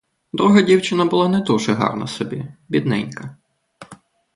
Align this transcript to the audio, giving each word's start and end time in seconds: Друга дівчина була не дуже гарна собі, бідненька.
Друга 0.33 0.61
дівчина 0.61 1.05
була 1.05 1.27
не 1.27 1.39
дуже 1.39 1.73
гарна 1.73 2.07
собі, 2.07 2.45
бідненька. 2.69 3.35